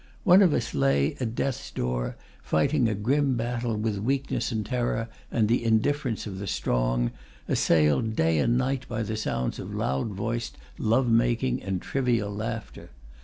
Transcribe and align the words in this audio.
One 0.23 0.41
of 0.41 0.51
us 0.51 0.73
lay 0.73 1.13
at 1.19 1.35
death's 1.35 1.69
door, 1.69 2.15
fighting 2.41 2.89
a 2.89 2.95
grim 2.95 3.35
battle 3.35 3.77
with 3.77 3.99
weakness 3.99 4.51
and 4.51 4.65
terror 4.65 5.09
and 5.29 5.47
the 5.47 5.63
indifference 5.63 6.25
of 6.25 6.39
the 6.39 6.47
strong, 6.47 7.11
assailed 7.47 8.15
day 8.15 8.39
and 8.39 8.57
night 8.57 8.87
by 8.89 9.03
the 9.03 9.15
sounds 9.15 9.59
of 9.59 9.75
loud 9.75 10.09
voiced 10.13 10.57
love 10.79 11.07
making 11.11 11.61
and 11.61 11.83
trivial 11.83 12.33
laughter. 12.33 12.89